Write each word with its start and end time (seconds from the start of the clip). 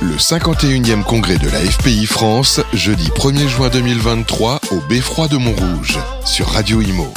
Le 0.00 0.14
51e 0.14 1.02
congrès 1.02 1.38
de 1.38 1.48
la 1.50 1.58
FPI 1.58 2.06
France, 2.06 2.60
jeudi 2.72 3.08
1er 3.08 3.48
juin 3.48 3.68
2023 3.68 4.60
au 4.70 4.80
Beffroi 4.88 5.26
de 5.26 5.36
Montrouge, 5.36 5.98
sur 6.24 6.46
Radio 6.46 6.80
Imo. 6.80 7.12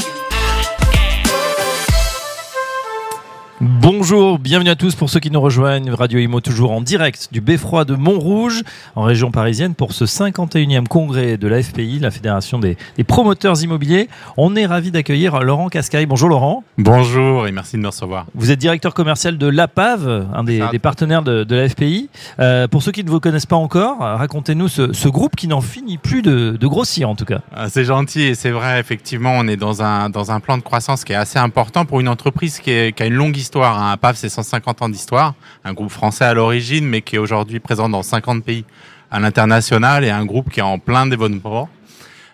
Bonjour, 3.81 4.37
bienvenue 4.37 4.69
à 4.69 4.75
tous 4.75 4.93
pour 4.93 5.09
ceux 5.09 5.19
qui 5.19 5.31
nous 5.31 5.41
rejoignent. 5.41 5.91
Radio 5.91 6.19
Imo 6.19 6.39
toujours 6.39 6.71
en 6.71 6.81
direct 6.81 7.29
du 7.31 7.41
Beffroi 7.41 7.83
de 7.83 7.95
Montrouge, 7.95 8.61
en 8.95 9.01
région 9.01 9.31
parisienne, 9.31 9.73
pour 9.73 9.93
ce 9.93 10.05
51e 10.05 10.85
congrès 10.85 11.37
de 11.37 11.47
la 11.47 11.63
FPI, 11.63 11.97
la 11.97 12.11
Fédération 12.11 12.59
des, 12.59 12.77
des 12.95 13.03
promoteurs 13.03 13.63
immobiliers. 13.63 14.07
On 14.37 14.55
est 14.55 14.67
ravi 14.67 14.91
d'accueillir 14.91 15.39
Laurent 15.39 15.67
Cascaille. 15.69 16.05
Bonjour 16.05 16.29
Laurent. 16.29 16.63
Bonjour 16.77 17.47
et 17.47 17.51
merci 17.51 17.75
de 17.75 17.81
me 17.81 17.87
recevoir. 17.87 18.27
Vous 18.35 18.51
êtes 18.51 18.59
directeur 18.59 18.93
commercial 18.93 19.39
de 19.39 19.47
l'APAV, 19.47 20.27
un 20.31 20.43
des, 20.43 20.63
des 20.71 20.77
partenaires 20.77 21.23
de, 21.23 21.43
de 21.43 21.55
la 21.55 21.67
FPI. 21.67 22.11
Euh, 22.39 22.67
pour 22.67 22.83
ceux 22.83 22.91
qui 22.91 23.03
ne 23.03 23.09
vous 23.09 23.19
connaissent 23.19 23.47
pas 23.47 23.55
encore, 23.55 23.97
racontez-nous 23.97 24.67
ce, 24.67 24.93
ce, 24.93 25.07
groupe 25.07 25.35
qui 25.35 25.47
n'en 25.47 25.61
finit 25.61 25.97
plus 25.97 26.21
de, 26.21 26.55
de, 26.55 26.67
grossir 26.67 27.09
en 27.09 27.15
tout 27.15 27.25
cas. 27.25 27.39
Ah, 27.55 27.67
c'est 27.67 27.85
gentil 27.85 28.21
et 28.21 28.35
c'est 28.35 28.51
vrai, 28.51 28.79
effectivement, 28.79 29.33
on 29.35 29.47
est 29.47 29.57
dans 29.57 29.81
un, 29.81 30.11
dans 30.11 30.29
un 30.31 30.39
plan 30.39 30.59
de 30.59 30.63
croissance 30.63 31.03
qui 31.03 31.13
est 31.13 31.15
assez 31.15 31.39
important 31.39 31.85
pour 31.85 31.99
une 31.99 32.09
entreprise 32.09 32.59
qui, 32.59 32.69
est, 32.69 32.95
qui 32.95 33.01
a 33.01 33.07
une 33.07 33.15
longue 33.15 33.35
histoire 33.35 33.70
histoire. 33.71 33.81
Hein. 33.81 33.91
APAV, 33.93 34.15
c'est 34.15 34.29
150 34.29 34.81
ans 34.81 34.89
d'histoire. 34.89 35.33
Un 35.63 35.73
groupe 35.73 35.91
français 35.91 36.25
à 36.25 36.33
l'origine, 36.33 36.87
mais 36.87 37.01
qui 37.01 37.15
est 37.15 37.19
aujourd'hui 37.19 37.59
présent 37.59 37.89
dans 37.89 38.03
50 38.03 38.43
pays 38.43 38.65
à 39.09 39.19
l'international 39.19 40.03
et 40.03 40.09
un 40.09 40.25
groupe 40.25 40.49
qui 40.49 40.59
est 40.59 40.63
en 40.63 40.79
plein 40.79 41.05
développement. 41.05 41.69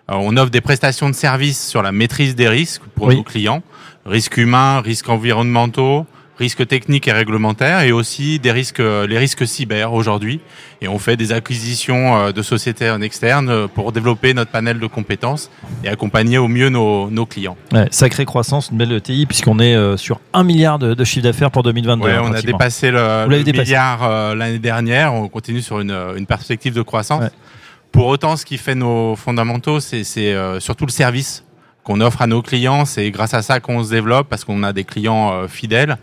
Euh, 0.10 0.16
on 0.16 0.38
offre 0.38 0.52
des 0.52 0.62
prestations 0.62 1.10
de 1.10 1.16
services 1.16 1.68
sur 1.68 1.82
la 1.82 1.92
maîtrise 1.92 2.36
des 2.36 2.48
risques 2.48 2.84
pour 2.96 3.08
oui. 3.08 3.18
nos 3.18 3.24
clients. 3.24 3.62
Risques 4.06 4.38
humains, 4.38 4.82
risques 4.82 5.10
environnementaux, 5.10 6.06
risques 6.38 6.68
techniques 6.68 7.08
et 7.08 7.12
réglementaires 7.12 7.82
et 7.82 7.92
aussi 7.92 8.40
des 8.40 8.52
risques, 8.52 8.80
euh, 8.80 9.08
les 9.08 9.18
risques 9.18 9.48
cyber 9.48 9.94
aujourd'hui. 9.94 10.40
Et 10.82 10.88
on 10.88 11.00
fait 11.00 11.18
des 11.18 11.32
acquisitions 11.32 12.18
euh, 12.18 12.32
de 12.32 12.42
sociétés 12.42 12.90
en 12.90 13.02
externe 13.02 13.68
pour 13.68 13.92
développer 13.92 14.34
notre 14.34 14.52
panel 14.52 14.80
de 14.80 14.88
compétences 14.88 15.50
et 15.84 15.90
accompagner 15.90 16.38
au 16.38 16.48
mieux 16.48 16.70
nos, 16.70 17.10
nos 17.10 17.26
clients. 17.26 17.58
Ouais, 17.72 17.88
sacrée 17.92 18.26
croissance, 18.26 18.70
une 18.72 18.78
belle 18.78 18.92
ETI 18.92 19.26
puisqu'on 19.26 19.60
est 19.60 19.76
euh, 19.76 19.98
sur 19.98 20.20
un 20.34 20.44
milliard 20.44 20.80
de, 20.80 20.94
de 20.94 21.04
chiffre 21.04 21.24
d'affaires 21.24 21.52
pour 21.52 21.64
2022. 21.64 22.06
Ouais, 22.06 22.18
on 22.22 22.34
a 22.34 22.42
dépassé 22.42 22.92
le, 22.92 23.26
le 23.28 23.44
dépassé. 23.44 23.64
milliard 23.64 24.36
l'année 24.36 24.60
dernière. 24.60 25.14
On 25.14 25.28
continue 25.28 25.62
sur 25.62 25.80
une, 25.80 25.96
une 26.16 26.26
perspective 26.26 26.74
de 26.74 26.82
croissance. 26.82 27.24
Ouais. 27.24 27.30
Pour 27.92 28.08
autant, 28.08 28.36
ce 28.38 28.46
qui 28.46 28.58
fait 28.58 28.76
nos 28.76 29.16
fondamentaux, 29.16 29.80
c'est 29.80 30.04
euh, 30.18 30.60
surtout 30.60 30.86
le 30.86 30.92
service 30.92 31.44
qu'on 31.88 32.02
offre 32.02 32.22
à 32.22 32.28
nos 32.28 32.42
clients. 32.42 32.84
C'est 32.84 33.10
grâce 33.12 33.34
à 33.34 33.42
ça 33.42 33.62
qu'on 33.62 33.82
se 33.82 33.90
développe 33.90 34.28
parce 34.28 34.44
qu'on 34.44 34.62
a 34.64 34.74
des 34.74 34.84
clients 34.84 35.32
euh, 35.32 35.48
fidèles 35.48 35.98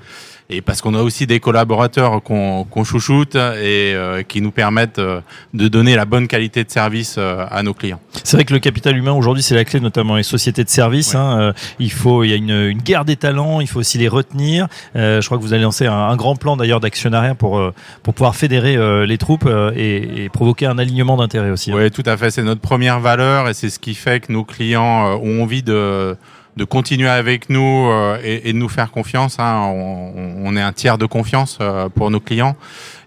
et 0.51 0.61
parce 0.61 0.83
qu'on 0.83 0.95
a 0.95 1.03
aussi 1.03 1.27
des 1.27 1.41
collaborateurs 1.41 2.23
qu'on 2.23 2.65
qu 2.65 2.85
chouchoute 2.85 3.35
et 3.35 3.95
euh, 3.95 4.23
qui 4.23 4.43
nous 4.43 4.51
permettent 4.51 4.99
euh, 4.99 5.21
de 5.55 5.69
donner 5.69 5.97
la 5.97 6.05
bonne 6.05 6.29
qualité 6.29 6.65
de 6.65 6.71
service 6.71 7.17
euh, 7.17 7.47
à 7.51 7.63
nos 7.63 7.73
clients. 7.73 8.01
C'est 8.25 8.37
vrai 8.37 8.45
que 8.45 8.53
le 8.53 8.59
capital 8.59 8.97
humain 8.97 9.13
aujourd'hui 9.13 9.43
c'est 9.43 9.55
la 9.55 9.65
clé, 9.65 9.81
notamment 9.81 10.17
les 10.17 10.23
sociétés 10.23 10.63
de 10.63 10.69
services. 10.69 11.15
Ouais. 11.15 11.21
Hein, 11.21 11.55
il 11.79 11.91
faut, 11.91 12.25
il 12.25 12.31
y 12.31 12.33
a 12.35 12.37
une, 12.37 12.51
une, 12.51 12.83
guerre 12.83 13.05
des 13.07 13.17
talents, 13.17 13.61
il 13.61 13.67
faut 13.67 13.81
aussi 13.81 13.97
les 13.97 14.09
retenir. 14.09 14.69
je 14.95 15.25
crois 15.25 15.39
que 15.39 15.43
vous 15.43 15.55
allez 15.55 15.63
lancer 15.63 15.87
un, 15.87 15.93
un 15.93 16.17
grand 16.17 16.37
plan 16.37 16.57
d'ailleurs 16.57 16.81
d'actionnariat 16.81 17.35
pour 17.35 17.61
pour 18.03 18.15
pouvoir 18.15 18.37
fédérer 18.37 18.77
les 19.07 19.19
troupes 19.19 19.49
et, 19.75 20.25
et, 20.25 20.29
provoquer 20.29 20.67
un 20.67 20.79
alignement 20.79 21.17
d'intérêts 21.17 21.51
aussi. 21.51 21.73
Hein. 21.73 21.77
Oui, 21.79 21.91
tout 21.91 22.03
à 22.05 22.17
fait. 22.17 22.31
C'est 22.31 22.43
notre 22.43 22.61
première 22.61 23.01
valeur 23.01 23.49
et 23.49 23.55
c'est 23.55 23.71
ce 23.71 23.79
qui 23.79 23.95
fait 23.95 24.21
que 24.21 24.33
nos 24.33 24.45
clients 24.45 25.19
ont 25.23 25.43
envie 25.43 25.63
de 25.63 26.17
de 26.57 26.65
continuer 26.65 27.09
avec 27.09 27.51
nous 27.51 27.89
euh, 27.91 28.19
et, 28.23 28.49
et, 28.49 28.53
de 28.53 28.59
nous 28.59 28.69
faire 28.69 28.91
confiance. 28.91 29.39
Hein. 29.39 29.71
On, 29.73 30.35
on, 30.45 30.57
est 30.57 30.61
un 30.61 30.73
tiers 30.73 30.99
de 30.99 31.07
confiance 31.07 31.59
euh, 31.61 31.89
pour 31.89 32.11
nos 32.11 32.21
clients 32.21 32.57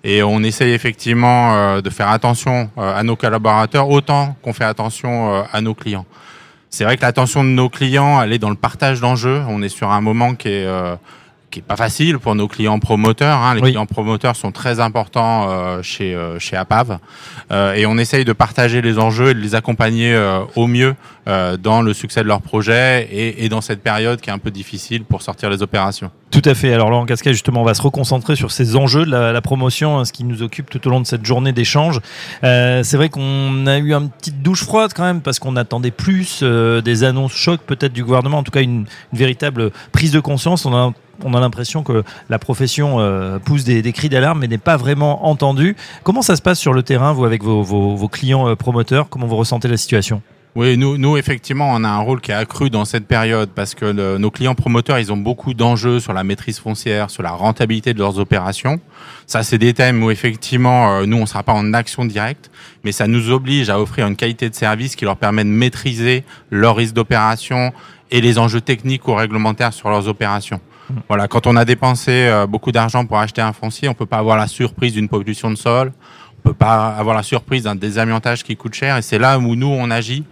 et 0.04 0.22
on 0.24 0.44
essaye 0.44 0.74
effectivement 0.74 1.56
euh, 1.56 1.82
de 1.82 1.90
faire 1.90 2.10
attention 2.10 2.70
à 2.78 3.04
nos 3.04 3.16
collaborateurs 3.16 3.90
autant 3.90 4.36
qu'on 4.42 4.54
fait 4.54 4.66
attention 4.66 5.44
à 5.52 5.62
nos 5.62 5.74
clients. 5.74 6.06
C'est 6.70 6.84
vrai 6.84 6.98
que 6.98 7.02
l'attention 7.02 7.44
de 7.44 7.50
nos 7.50 7.70
clients, 7.70 8.22
elle 8.22 8.34
est 8.34 8.40
dans 8.40 8.50
le 8.50 8.56
partage 8.56 9.00
d'enjeux. 9.00 9.42
On 9.48 9.62
est 9.62 9.70
sur 9.70 9.92
un 9.92 10.02
moment 10.02 10.36
qui 10.36 10.50
est 10.50 10.68
qui 11.50 11.60
est 11.60 11.64
pas 11.64 11.78
facile 11.78 12.20
pour 12.20 12.36
nos 12.36 12.48
clients 12.48 12.80
promoteurs. 12.80 13.38
Hein. 13.38 13.56
Les 13.56 13.62
oui. 13.62 13.70
clients 13.70 13.86
promoteurs 13.86 14.36
sont 14.36 14.52
très 14.52 14.80
importants 14.80 15.50
euh, 15.50 15.82
chez 15.82 16.14
euh, 16.14 16.40
chez 16.40 16.58
APAV 16.58 17.00
euh, 17.52 17.74
et 17.74 17.86
on 17.86 17.98
essaye 17.98 18.26
de 18.26 18.34
partager 18.34 18.82
les 18.82 19.00
enjeux 19.00 19.30
et 19.30 19.34
de 19.34 19.40
les 19.40 19.56
accompagner 19.56 20.18
au 20.56 20.68
mieux 20.68 20.96
dans 21.60 21.82
le 21.82 21.94
succès 21.94 22.22
de 22.22 22.28
leur 22.28 22.42
projet 22.42 23.08
et, 23.12 23.44
et, 23.44 23.50
dans 23.50 23.60
cette 23.60 23.84
période 23.84 24.22
qui 24.22 24.30
est 24.30 24.34
un 24.34 24.38
peu 24.38 24.50
difficile 24.50 25.04
pour 25.04 25.22
sortir 25.22 25.50
les 25.50 25.62
opérations. 25.62 26.10
Tout 26.32 26.42
à 26.46 26.54
fait. 26.54 26.74
Alors 26.74 26.90
Laurent 26.90 27.06
Casquet, 27.06 27.34
justement, 27.34 27.62
on 27.62 27.66
va 27.66 27.74
se 27.74 27.82
reconcentrer 27.82 28.38
sur 28.38 28.52
ces 28.52 28.78
enjeux 28.78 29.06
de 29.06 29.12
la, 29.12 29.34
la 29.34 29.42
promotion, 29.42 30.00
hein, 30.00 30.06
ce 30.06 30.14
qui 30.14 30.24
nous 30.24 30.42
occupe 30.42 30.70
tout 30.70 30.86
au 30.88 30.90
long 30.90 31.02
de 31.02 31.06
cette 31.06 31.26
journée 31.26 31.52
d'échange. 31.52 32.00
C'est 32.42 32.96
vrai 32.96 33.10
qu'on 33.10 33.68
a 33.68 33.78
eu 33.78 33.94
une 33.94 34.10
petite 34.10 34.42
douche 34.42 34.64
froide 34.64 34.92
quand 34.96 35.04
même 35.04 35.20
parce 35.20 35.40
qu'on 35.40 35.58
attendait 35.58 35.92
plus 35.92 36.44
des 36.44 37.04
annonces 37.04 37.34
chocs 37.34 37.62
peut-être 37.62 37.94
du 37.94 38.04
gouvernement, 38.04 38.38
en 38.38 38.44
tout 38.44 38.52
cas 38.52 38.62
une, 38.62 38.86
une 39.12 39.20
véritable 39.20 39.72
prise 39.92 40.12
de 40.12 40.22
conscience. 40.22 40.66
On 40.66 40.74
a 40.74 40.94
on 41.24 41.34
a 41.34 41.40
l'impression 41.40 41.84
que 41.84 42.04
la 42.30 42.40
profession 42.40 43.00
euh, 43.00 43.40
pousse 43.40 43.64
des, 43.64 43.94
cris 43.94 44.10
d'alarme 44.10 44.40
mais 44.40 44.48
n'est 44.48 44.58
pas 44.58 44.78
vraiment 44.78 45.28
entendue. 45.28 45.76
Comment 46.04 46.22
ça 46.22 46.36
se 46.36 46.42
passe 46.42 46.60
sur 46.60 46.74
le 46.74 46.84
terrain, 46.84 47.14
vous, 47.14 47.26
avec 47.26 47.44
vos, 47.44 48.08
clients 48.08 48.48
euh, 48.50 48.56
promoteurs? 48.56 49.10
Comment 49.10 49.28
vous 49.28 49.38
ressentez 49.38 49.68
la 49.68 49.78
situation? 49.78 50.22
Oui, 50.58 50.76
nous, 50.76 50.98
nous, 50.98 51.18
effectivement, 51.18 51.70
on 51.72 51.84
a 51.84 51.88
un 51.88 52.00
rôle 52.00 52.20
qui 52.20 52.32
est 52.32 52.34
accru 52.34 52.72
dans 52.72 52.84
cette 52.84 53.06
période 53.06 53.50
parce 53.54 53.76
que 53.76 54.18
nos 54.18 54.32
clients 54.32 54.56
promoteurs, 54.56 54.98
ils 54.98 55.14
ont 55.14 55.18
beaucoup 55.18 55.54
d'enjeux 55.54 56.00
sur 56.00 56.14
la 56.14 56.24
maîtrise 56.24 56.58
foncière, 56.58 57.12
sur 57.12 57.22
la 57.22 57.30
rentabilité 57.30 57.94
de 57.94 58.00
leurs 58.00 58.18
opérations. 58.18 58.80
Ça, 59.28 59.44
c'est 59.44 59.60
des 59.60 59.76
thèmes 59.76 60.04
où 60.04 60.10
effectivement, 60.10 60.96
euh, 60.96 61.06
nous, 61.06 61.18
on 61.18 61.22
ne 61.22 61.26
sera 61.28 61.44
pas 61.44 61.54
en 61.54 61.76
action 61.76 62.06
directe, 62.06 62.50
mais 62.84 62.92
ça 62.92 63.06
nous 63.06 63.30
oblige 63.30 63.70
à 63.70 63.80
offrir 63.80 64.08
une 64.08 64.16
qualité 64.16 64.50
de 64.50 64.56
service 64.56 64.96
qui 64.96 65.06
leur 65.06 65.18
permet 65.18 65.44
de 65.44 65.50
maîtriser 65.50 66.24
leurs 66.50 66.76
risques 66.76 66.96
d'opération 66.96 67.72
et 68.10 68.20
les 68.20 68.40
enjeux 68.40 68.62
techniques 68.62 69.08
ou 69.08 69.14
réglementaires 69.14 69.74
sur 69.74 69.90
leurs 69.90 70.08
opérations. 70.08 70.60
Voilà, 71.08 71.28
quand 71.28 71.48
on 71.48 71.56
a 71.56 71.66
dépensé 71.66 72.12
euh, 72.12 72.48
beaucoup 72.48 72.72
d'argent 72.72 73.06
pour 73.06 73.18
acheter 73.18 73.42
un 73.42 73.54
foncier, 73.54 73.90
on 73.90 73.94
peut 73.94 74.06
pas 74.06 74.18
avoir 74.18 74.38
la 74.38 74.48
surprise 74.48 74.94
d'une 74.94 75.10
pollution 75.10 75.50
de 75.52 75.56
sol, 75.56 75.92
on 76.40 76.50
peut 76.50 76.54
pas 76.54 76.88
avoir 76.90 77.16
la 77.16 77.24
surprise 77.24 77.64
d'un 77.64 77.76
désamiantage 77.76 78.44
qui 78.44 78.56
coûte 78.56 78.74
cher, 78.74 78.98
et 78.98 79.02
c'est 79.02 79.20
là 79.20 79.38
où 79.40 79.56
nous 79.56 79.68
on 79.68 79.92
agit. 79.92 80.24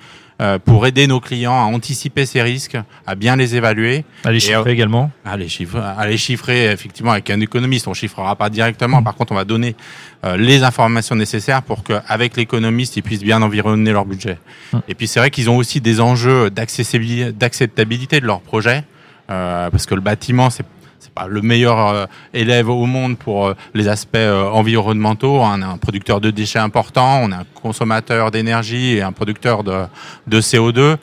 Euh, 0.42 0.60
pour 0.60 0.86
aider 0.86 1.08
nos 1.08 1.22
clients 1.22 1.54
à 1.54 1.64
anticiper 1.64 2.26
ces 2.26 2.42
risques, 2.42 2.78
à 3.08 3.16
bien 3.16 3.38
les 3.38 3.56
évaluer. 3.56 4.04
À 4.26 4.34
les 4.34 4.42
chiffrer 4.42 4.72
et, 4.72 4.74
également. 4.74 5.10
À 5.24 5.38
les 5.38 5.48
chiffrer, 5.48 5.80
à 5.80 6.06
les 6.08 6.18
chiffrer 6.18 6.72
effectivement 6.72 7.14
avec 7.14 7.30
un 7.30 7.40
économiste. 7.40 7.88
On 7.88 7.94
chiffrera 7.94 8.36
pas 8.36 8.50
directement. 8.50 9.00
Mmh. 9.00 9.06
Par 9.06 9.16
contre, 9.16 9.32
on 9.32 9.36
va 9.36 9.46
donner 9.46 9.78
euh, 10.26 10.36
les 10.36 10.64
informations 10.64 11.16
nécessaires 11.16 11.62
pour 11.62 11.86
qu'avec 11.86 12.36
l'économiste, 12.36 12.98
ils 12.98 13.02
puissent 13.02 13.24
bien 13.24 13.42
environner 13.42 13.94
leur 13.94 14.04
budget. 14.04 14.38
Mmh. 14.74 14.80
Et 14.90 14.96
puis 14.96 15.08
c'est 15.08 15.22
vrai 15.22 15.30
qu'ils 15.30 15.50
ont 15.50 15.56
aussi 15.56 15.80
des 15.80 16.02
enjeux 16.02 16.50
d'accessibilité, 16.50 17.32
d'acceptabilité 17.32 18.20
de 18.20 18.26
leur 18.26 18.42
projet. 18.42 18.84
Euh, 19.30 19.70
parce 19.70 19.86
que 19.86 19.96
le 19.96 20.02
bâtiment, 20.02 20.50
c'est 20.50 20.66
pas 21.14 21.28
le 21.28 21.42
meilleur 21.42 21.88
euh, 21.88 22.06
élève 22.34 22.70
au 22.70 22.86
monde 22.86 23.18
pour 23.18 23.48
euh, 23.48 23.54
les 23.74 23.88
aspects 23.88 24.18
environnementaux. 24.18 25.40
On 25.40 25.62
a 25.62 25.66
un 25.66 25.78
producteur 25.78 26.20
de 26.20 26.30
déchets 26.30 26.60
important, 26.60 27.22
on 27.24 27.32
a 27.32 27.38
un 27.38 27.46
consommateur 27.54 28.32
d'énergie 28.32 28.98
et 28.98 29.02
un 29.02 29.12
producteur 29.12 29.64
de, 29.64 29.86
de 30.28 30.42
CO2. 30.42 30.98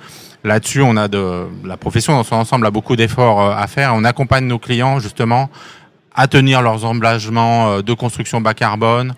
Là-dessus, 0.45 0.83
on 0.83 0.97
a 0.97 1.09
de 1.09 1.47
la 1.65 1.77
profession 1.77 2.15
dans 2.15 2.25
son 2.25 2.37
ensemble 2.37 2.67
a 2.67 2.71
beaucoup 2.71 2.97
d'efforts 2.97 3.41
à 3.41 3.67
faire. 3.69 3.93
On 3.95 4.05
accompagne 4.05 4.45
nos 4.45 4.59
clients 4.59 4.99
justement 4.99 5.49
à 6.15 6.27
tenir 6.27 6.63
leurs 6.63 6.85
engagements 6.85 7.81
de 7.81 7.95
construction 7.95 8.41
bas 8.41 8.53
carbone, 8.53 9.15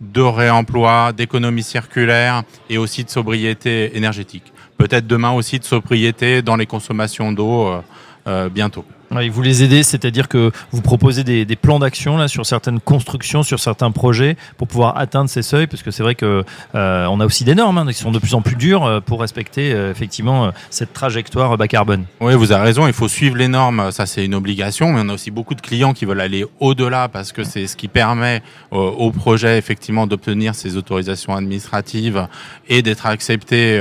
de 0.00 0.22
réemploi, 0.22 1.12
d'économie 1.12 1.64
circulaire 1.64 2.44
et 2.70 2.78
aussi 2.78 3.02
de 3.02 3.10
sobriété 3.10 3.96
énergétique. 3.96 4.52
Peut-être 4.78 5.08
demain 5.08 5.32
aussi 5.32 5.58
de 5.58 5.64
sobriété 5.64 6.42
dans 6.42 6.54
les 6.54 6.66
consommations 6.66 7.32
d'eau 7.32 7.82
bientôt. 8.50 8.84
Vous 9.10 9.42
les 9.42 9.62
aidez, 9.64 9.82
c'est-à-dire 9.82 10.28
que 10.28 10.52
vous 10.70 10.82
proposez 10.82 11.24
des, 11.24 11.56
plans 11.56 11.78
d'action 11.78 12.16
là 12.16 12.28
sur 12.28 12.44
certaines 12.46 12.78
constructions, 12.78 13.42
sur 13.42 13.58
certains 13.58 13.90
projets, 13.90 14.36
pour 14.58 14.68
pouvoir 14.68 14.98
atteindre 14.98 15.30
ces 15.30 15.42
seuils, 15.42 15.66
parce 15.66 15.82
que 15.82 15.90
c'est 15.90 16.02
vrai 16.02 16.14
que 16.14 16.44
euh, 16.74 17.06
on 17.06 17.18
a 17.20 17.26
aussi 17.26 17.44
des 17.44 17.54
normes 17.54 17.78
hein, 17.78 17.86
qui 17.86 17.94
sont 17.94 18.12
de 18.12 18.18
plus 18.18 18.34
en 18.34 18.42
plus 18.42 18.56
dures 18.56 18.84
euh, 18.84 19.00
pour 19.00 19.20
respecter 19.20 19.72
euh, 19.72 19.90
effectivement 19.90 20.46
euh, 20.46 20.50
cette 20.70 20.92
trajectoire 20.92 21.56
bas 21.56 21.68
carbone. 21.68 22.04
Oui, 22.20 22.34
vous 22.34 22.52
avez 22.52 22.64
raison, 22.64 22.86
il 22.86 22.92
faut 22.92 23.08
suivre 23.08 23.36
les 23.36 23.48
normes, 23.48 23.90
ça 23.92 24.06
c'est 24.06 24.24
une 24.24 24.34
obligation, 24.34 24.92
mais 24.92 25.00
on 25.02 25.08
a 25.08 25.14
aussi 25.14 25.30
beaucoup 25.30 25.54
de 25.54 25.60
clients 25.62 25.94
qui 25.94 26.04
veulent 26.04 26.20
aller 26.20 26.44
au-delà 26.60 27.08
parce 27.08 27.32
que 27.32 27.44
c'est 27.44 27.66
ce 27.66 27.76
qui 27.76 27.88
permet 27.88 28.42
au 28.70 29.10
projet 29.10 29.56
effectivement 29.56 30.06
d'obtenir 30.06 30.54
ces 30.54 30.76
autorisations 30.76 31.34
administratives 31.34 32.28
et 32.68 32.82
d'être 32.82 33.06
accepté 33.06 33.80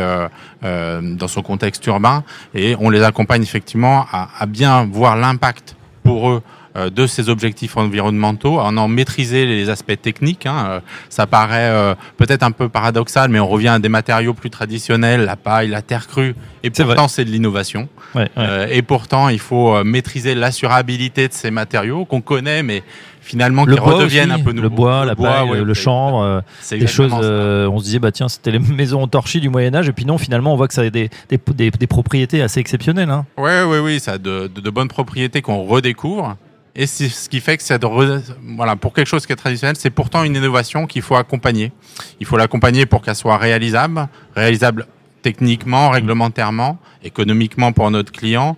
dans 0.62 1.28
son 1.28 1.42
contexte 1.42 1.86
urbain, 1.88 2.24
et 2.54 2.76
on 2.80 2.90
les 2.90 3.04
accompagne 3.04 3.44
effectivement 3.44 4.06
à, 4.12 4.30
à 4.40 4.46
bien 4.46 4.86
voir 4.86 5.17
l'impact 5.18 5.76
pour 6.04 6.30
eux 6.30 6.42
euh, 6.78 6.90
de 6.92 7.08
ces 7.08 7.30
objectifs 7.30 7.76
environnementaux, 7.76 8.60
en 8.60 8.78
en 8.78 8.88
maîtriser 8.88 9.46
les 9.48 9.70
aspects 9.70 10.00
techniques. 10.00 10.46
Hein. 10.46 10.66
Euh, 10.70 10.80
ça 11.10 11.26
paraît 11.26 11.70
euh, 11.72 11.96
peut-être 12.18 12.44
un 12.44 12.52
peu 12.52 12.70
paradoxal, 12.70 13.30
mais 13.30 13.40
on 13.40 13.48
revient 13.48 13.70
à 13.70 13.80
des 13.80 13.90
matériaux 13.90 14.34
plus 14.36 14.52
traditionnels, 14.52 15.26
la 15.26 15.36
paille, 15.36 15.70
la 15.70 15.82
terre 15.82 16.08
crue, 16.08 16.36
et 16.64 16.70
pourtant 16.70 17.08
c'est 17.08 17.26
de 17.26 17.32
l'innovation. 17.32 17.90
Ouais, 18.14 18.30
ouais. 18.38 18.78
Et 18.78 18.84
pourtant, 18.84 19.30
il 19.30 19.40
faut 19.40 19.84
maîtriser 19.84 20.36
l'assurabilité 20.36 21.28
de 21.28 21.34
ces 21.34 21.52
matériaux 21.52 22.06
qu'on 22.06 22.22
connaît, 22.22 22.62
mais 22.62 22.84
finalement 23.28 23.66
le 23.66 23.76
qui 23.76 23.80
bois 23.82 23.94
redeviennent 23.96 24.32
aussi, 24.32 24.42
un 24.42 24.44
peu 24.44 24.52
nouveaux. 24.52 24.64
le 24.64 24.70
bois, 24.70 25.06
la 25.06 25.16
paille, 25.16 25.50
ouais, 25.50 25.64
le 25.64 25.74
chanvre, 25.74 26.22
euh, 26.24 26.42
des 26.72 26.88
choses. 26.88 27.12
ça. 27.12 27.20
euh, 27.20 27.68
on 27.68 27.80
se 27.80 27.84
disait 27.84 28.00
bah 28.00 28.12
tiens 28.12 28.30
c'était 28.30 28.52
les 28.52 28.60
maisons 28.60 29.02
en 29.04 29.08
torchis 29.08 29.40
du 29.42 29.50
Moyen 29.50 29.76
Âge 29.76 29.90
et 29.90 29.94
puis 29.94 30.06
non 30.06 30.18
finalement 30.18 30.54
on 30.54 30.56
voit 30.58 30.68
que 30.68 30.74
ça 30.74 30.82
a 30.82 30.90
des, 30.90 31.10
des, 31.30 31.40
des, 31.54 31.70
des 31.72 31.88
propriétés 31.88 32.42
assez 32.42 32.60
exceptionnelles. 32.60 33.10
Hein. 33.10 33.26
Ouais, 33.38 33.64
ouais, 33.64 33.80
oui, 33.80 34.00
ça 34.00 34.14
a 34.14 34.18
de, 34.18 34.48
de, 34.54 34.62
de 34.62 34.70
bonnes 34.70 34.88
propriétés 34.88 35.42
qu'on 35.42 35.64
redécouvre. 35.64 36.38
Et 36.80 36.86
c'est 36.86 37.10
ce 37.10 37.28
qui 37.28 37.40
fait 37.40 37.58
que 37.58 37.64
c'est 37.64 37.80
de 37.80 37.88
re- 37.88 38.22
voilà 38.56 38.76
pour 38.76 38.94
quelque 38.94 39.08
chose 39.08 39.26
qui 39.26 39.34
est 39.34 39.36
traditionnel, 39.36 39.76
c'est 39.78 39.90
pourtant 39.90 40.24
une 40.24 40.36
innovation 40.36 40.86
qu'il 40.86 41.02
faut 41.02 41.16
accompagner. 41.16 41.72
Il 42.20 42.26
faut 42.28 42.38
l'accompagner 42.38 42.86
pour 42.86 43.02
qu'elle 43.02 43.16
soit 43.16 43.38
réalisable, 43.38 44.08
réalisable 44.36 44.86
techniquement, 45.24 45.90
réglementairement, 45.90 46.78
économiquement 47.04 47.72
pour 47.72 47.90
notre 47.92 48.12
client, 48.12 48.58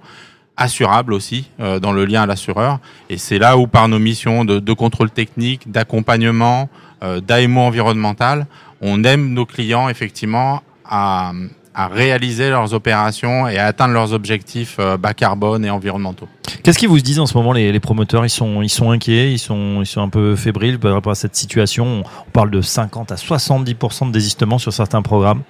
assurable 0.59 1.13
aussi 1.13 1.49
euh, 1.59 1.79
dans 1.79 1.91
le 1.91 2.05
lien 2.05 2.21
à 2.23 2.25
l'assureur. 2.25 2.79
Et 3.09 3.17
c'est 3.17 3.39
là 3.39 3.57
où 3.57 3.65
par 3.65 3.87
nos 3.87 3.97
missions 3.97 4.45
de, 4.45 4.73
contrôle 4.73 5.09
technique, 5.09 5.71
d'accompagnement, 5.71 6.69
euh, 7.01 7.21
d'AMO 7.21 7.61
environnemental, 7.61 8.45
on 8.81 9.03
aime 9.03 9.33
nos 9.33 9.45
clients 9.45 9.89
effectivement 9.89 10.61
à, 10.85 11.31
à 11.73 11.87
réaliser 11.87 12.49
leurs 12.49 12.73
opérations 12.73 13.47
et 13.47 13.57
à 13.57 13.65
atteindre 13.65 13.93
leurs 13.93 14.13
objectifs 14.13 14.75
euh, 14.79 14.97
bas 14.97 15.13
carbone 15.13 15.63
et 15.63 15.69
environnementaux. 15.69 16.27
Qu'est-ce 16.61 16.77
qu'ils 16.77 16.89
vous 16.89 16.99
disent 16.99 17.19
en 17.19 17.25
ce 17.25 17.37
moment 17.37 17.53
les, 17.53 17.71
les 17.71 17.79
promoteurs? 17.79 18.25
Ils 18.25 18.29
sont 18.29 18.61
ils 18.61 18.69
sont 18.69 18.91
inquiets, 18.91 19.31
ils 19.31 19.39
sont 19.39 19.81
ils 19.81 19.85
sont 19.85 20.01
un 20.01 20.09
peu 20.09 20.35
fébriles 20.35 20.77
par 20.77 20.93
rapport 20.93 21.13
à 21.13 21.15
cette 21.15 21.35
situation. 21.35 22.03
On 22.27 22.31
parle 22.31 22.51
de 22.51 22.61
50 22.61 23.11
à 23.13 23.15
70% 23.15 24.07
de 24.07 24.11
désistement 24.11 24.57
sur 24.57 24.73
certains 24.73 25.01
programmes. 25.01 25.41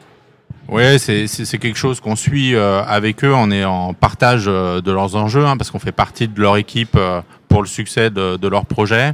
Oui, 0.72 1.00
c'est 1.00 1.58
quelque 1.58 1.78
chose 1.78 2.00
qu'on 2.00 2.16
suit 2.16 2.54
euh, 2.54 2.84
avec 2.84 3.24
eux. 3.24 3.34
On 3.34 3.50
est 3.50 3.66
en 3.66 3.96
partage 3.96 4.46
euh, 4.48 4.82
de 4.82 4.92
leurs 4.92 5.16
enjeux 5.16 5.46
hein, 5.46 5.58
parce 5.58 5.72
qu'on 5.72 5.80
fait 5.80 5.92
partie 5.92 6.28
de 6.28 6.40
leur 6.40 6.58
équipe 6.58 6.96
euh, 6.96 7.22
pour 7.48 7.64
le 7.64 7.68
succès 7.68 8.12
de, 8.12 8.48
leur 8.48 8.68
projet. 8.68 9.14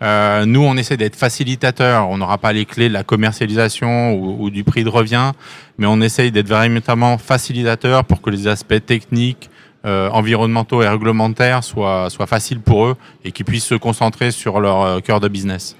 Nous, 0.00 0.62
on 0.62 0.76
essaie 0.76 0.96
d'être 0.96 1.16
facilitateur. 1.16 2.08
On 2.08 2.16
n'aura 2.16 2.38
pas 2.38 2.54
les 2.54 2.64
clés 2.64 2.88
de 2.88 2.94
la 2.94 3.04
commercialisation 3.04 4.14
ou, 4.14 4.48
du 4.48 4.64
prix 4.64 4.84
de 4.84 4.88
revient, 4.88 5.32
mais 5.76 5.86
on 5.86 6.00
essaye 6.00 6.30
d'être 6.30 6.48
véritablement 6.48 7.18
facilitateur 7.18 8.04
pour 8.04 8.22
que 8.22 8.30
les 8.30 8.46
aspects 8.46 8.84
techniques, 8.84 9.50
environnementaux 9.84 10.82
et 10.82 10.88
réglementaires 10.88 11.62
soient, 11.62 12.10
soient 12.10 12.26
faciles 12.26 12.60
pour 12.60 12.86
eux 12.86 12.96
et 13.24 13.30
qu'ils 13.30 13.46
puissent 13.46 13.66
se 13.66 13.76
concentrer 13.76 14.32
sur 14.32 14.58
leur 14.60 15.00
cœur 15.02 15.20
de 15.20 15.28
business. 15.28 15.76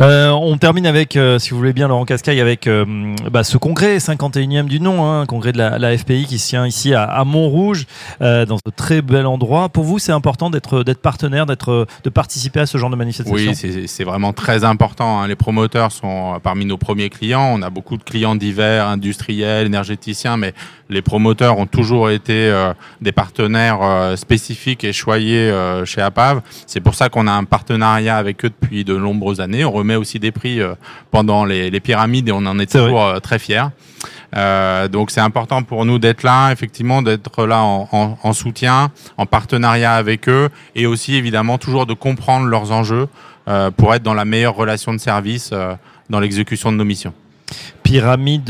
Euh, 0.00 0.30
on 0.30 0.58
termine 0.58 0.86
avec, 0.86 1.16
euh, 1.16 1.38
si 1.38 1.50
vous 1.50 1.58
voulez 1.58 1.72
bien, 1.72 1.86
Laurent 1.86 2.04
Cascaille, 2.04 2.40
avec 2.40 2.66
euh, 2.66 3.14
bah, 3.30 3.44
ce 3.44 3.56
congrès, 3.58 3.98
51e 3.98 4.64
du 4.66 4.80
nom, 4.80 5.06
hein, 5.08 5.24
congrès 5.24 5.52
de 5.52 5.58
la, 5.58 5.78
la 5.78 5.96
FPI 5.96 6.26
qui 6.26 6.40
se 6.40 6.48
tient 6.48 6.66
ici 6.66 6.94
à, 6.94 7.04
à 7.04 7.24
Montrouge, 7.24 7.86
euh, 8.20 8.44
dans 8.44 8.56
ce 8.56 8.70
très 8.74 9.02
bel 9.02 9.24
endroit. 9.24 9.68
Pour 9.68 9.84
vous, 9.84 10.00
c'est 10.00 10.10
important 10.10 10.50
d'être 10.50 10.82
d'être 10.82 11.00
partenaire, 11.00 11.46
d'être 11.46 11.86
de 12.02 12.10
participer 12.10 12.60
à 12.60 12.66
ce 12.66 12.76
genre 12.76 12.90
de 12.90 12.96
manifestation? 12.96 13.52
Oui, 13.52 13.86
c'est 13.86 14.04
vraiment 14.04 14.32
très 14.32 14.64
important. 14.64 15.20
hein. 15.20 15.28
Les 15.28 15.36
promoteurs 15.36 15.92
sont 15.92 16.34
euh, 16.34 16.38
parmi 16.42 16.64
nos 16.64 16.76
premiers 16.76 17.08
clients. 17.08 17.48
On 17.52 17.62
a 17.62 17.70
beaucoup 17.70 17.96
de 17.96 18.02
clients 18.02 18.34
divers, 18.34 18.88
industriels, 18.88 19.66
énergéticiens, 19.66 20.36
mais 20.36 20.54
les 20.94 21.02
promoteurs 21.02 21.58
ont 21.58 21.66
toujours 21.66 22.08
été 22.08 22.32
euh, 22.48 22.72
des 23.02 23.12
partenaires 23.12 23.80
euh, 23.82 24.16
spécifiques 24.16 24.84
et 24.84 24.92
choyés 24.92 25.50
euh, 25.50 25.84
chez 25.84 26.00
APAV. 26.00 26.40
C'est 26.66 26.80
pour 26.80 26.94
ça 26.94 27.08
qu'on 27.10 27.26
a 27.26 27.32
un 27.32 27.44
partenariat 27.44 28.16
avec 28.16 28.44
eux 28.44 28.48
depuis 28.50 28.84
de 28.84 28.96
nombreuses 28.96 29.40
années. 29.40 29.64
On 29.64 29.72
remet 29.72 29.96
aussi 29.96 30.18
des 30.18 30.30
prix 30.32 30.60
pendant 31.10 31.44
les, 31.44 31.68
les 31.70 31.80
pyramides 31.80 32.28
et 32.28 32.32
on 32.32 32.46
en 32.46 32.58
est 32.58 32.70
toujours 32.70 33.20
très 33.20 33.38
fiers. 33.38 33.66
Donc 34.92 35.10
c'est 35.10 35.20
important 35.20 35.62
pour 35.62 35.84
nous 35.84 35.98
d'être 35.98 36.22
là, 36.22 36.50
effectivement, 36.52 37.02
d'être 37.02 37.46
là 37.46 37.62
en, 37.62 37.88
en- 37.92 38.18
en 38.22 38.32
soutien, 38.32 38.90
en 39.16 39.26
partenariat 39.26 39.94
avec 39.94 40.28
eux, 40.28 40.48
et 40.74 40.86
aussi 40.86 41.14
évidemment 41.16 41.58
toujours 41.58 41.86
de 41.86 41.94
comprendre 41.94 42.46
leurs 42.46 42.72
enjeux 42.72 43.08
pour 43.76 43.94
être 43.94 44.02
dans 44.02 44.14
la 44.14 44.24
meilleure 44.24 44.54
relation 44.56 44.92
de 44.92 44.98
service 44.98 45.52
dans 46.10 46.20
l'exécution 46.20 46.72
de 46.72 46.76
nos 46.76 46.84
missions. 46.84 47.14
Pyramide 47.82 48.48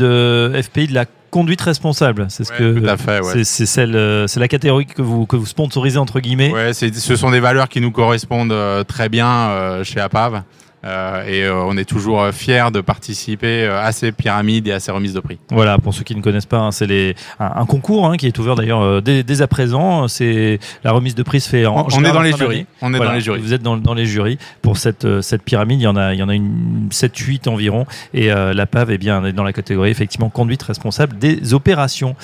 FPI 0.63 0.87
de 0.87 0.93
la 0.93 1.05
conduite 1.35 1.59
responsable. 1.61 2.27
C'est 2.29 2.45
ce 2.45 2.53
Ouais, 2.53 2.59
que 2.59 2.79
fait, 2.95 3.19
ouais. 3.19 3.33
c'est- 3.33 3.43
celle, 3.65 3.93
euh, 3.97 4.25
c'est 4.25 4.39
la 4.39 4.47
catégorie 4.47 4.85
que 4.85 5.01
vous 5.01 5.25
que 5.25 5.35
vous 5.35 5.45
sponsorisez 5.45 5.97
entre 5.97 6.21
guillemets. 6.21 6.51
Ouais, 6.53 6.73
ce 6.73 7.15
sont 7.17 7.29
des 7.29 7.41
valeurs 7.41 7.67
qui 7.67 7.81
nous 7.81 7.91
correspondent 7.91 8.53
euh, 8.53 8.85
très 8.85 9.09
bien 9.09 9.27
euh, 9.49 9.83
chez 9.83 9.99
APAV. 9.99 10.43
Euh, 10.85 11.25
et 11.25 11.43
euh, 11.43 11.63
on 11.65 11.77
est 11.77 11.85
toujours 11.85 12.21
euh, 12.21 12.31
fiers 12.31 12.65
de 12.71 12.79
participer 12.81 13.65
à 13.67 13.91
ces 13.91 14.11
pyramides 14.11 14.67
et 14.67 14.71
à 14.71 14.79
ces 14.79 14.91
remises 14.91 15.13
de 15.13 15.19
prix. 15.19 15.39
Voilà, 15.49 15.77
pour 15.77 15.93
ceux 15.93 16.03
qui 16.03 16.15
ne 16.15 16.21
connaissent 16.21 16.45
pas, 16.45 16.59
hein, 16.59 16.71
c'est 16.71 16.85
les 16.85 17.15
un, 17.39 17.51
un 17.55 17.65
concours 17.65 18.05
hein, 18.07 18.17
qui 18.17 18.27
est 18.27 18.37
ouvert 18.37 18.55
d'ailleurs 18.55 19.01
dès, 19.01 19.23
dès 19.23 19.41
à 19.41 19.47
présent. 19.47 20.07
C'est 20.07 20.59
la 20.83 20.91
remise 20.91 21.15
de 21.15 21.23
prix 21.23 21.41
se 21.41 21.49
fait 21.49 21.65
en. 21.65 21.75
On, 21.75 21.87
on 21.97 22.03
est 22.05 22.11
dans 22.11 22.21
les 22.21 22.33
jurys. 22.33 22.65
On 22.81 22.93
est 22.93 22.97
Voilà, 22.97 23.11
dans 23.11 23.15
les 23.15 23.21
jurys. 23.21 23.41
Vous 23.41 23.53
êtes 23.53 23.63
dans, 23.63 23.77
dans 23.77 23.93
les 23.93 24.05
jurys 24.05 24.37
pour 24.61 24.77
cette 24.77 25.21
cette 25.21 25.43
pyramide. 25.43 25.79
Il 25.79 25.83
y 25.83 25.87
en 25.87 25.95
a 25.95 26.13
il 26.13 26.19
y 26.19 26.23
en 26.23 26.29
a 26.29 26.35
une 26.35 26.87
7 26.91 27.17
8 27.17 27.47
environ 27.47 27.85
et 28.13 28.31
euh, 28.31 28.53
la 28.53 28.65
PAV 28.65 28.91
est 28.91 28.97
bien 28.97 29.23
est 29.25 29.33
dans 29.33 29.43
la 29.43 29.53
catégorie 29.53 29.89
effectivement 29.89 30.29
conduite 30.29 30.61
responsable 30.63 31.17
des 31.17 31.53
opérations. 31.53 32.15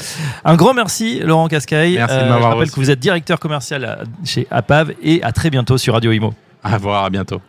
Un 0.45 0.55
grand 0.55 0.73
merci 0.73 1.19
Laurent 1.19 1.47
Cascaille. 1.47 1.95
Merci 1.95 2.15
de 2.17 2.21
m'avoir 2.23 2.39
je 2.51 2.55
rappelle 2.55 2.71
que 2.71 2.75
vous 2.75 2.91
êtes 2.91 2.99
directeur 2.99 3.39
commercial 3.39 3.85
à- 3.85 3.99
chez 4.23 4.47
APAV 4.51 4.93
et 5.03 5.23
à 5.23 5.31
très 5.31 5.49
bientôt 5.49 5.77
sur 5.77 5.93
Radio 5.95 6.11
Imo. 6.11 6.33
À 6.63 6.77
voir, 6.77 7.05
à 7.05 7.09
bientôt. 7.09 7.41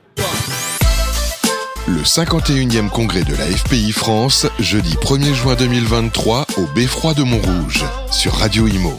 Le 1.88 2.02
51e 2.02 2.88
congrès 2.88 3.24
de 3.24 3.34
la 3.34 3.44
FPI 3.44 3.90
France, 3.90 4.46
jeudi 4.60 4.94
1er 4.94 5.34
juin 5.34 5.56
2023 5.56 6.46
au 6.58 6.66
Beffroi 6.74 7.12
de 7.14 7.24
Montrouge, 7.24 7.84
sur 8.10 8.34
Radio 8.34 8.68
Imo. 8.68 8.98